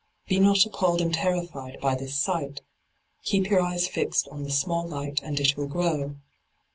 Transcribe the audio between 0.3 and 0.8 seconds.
not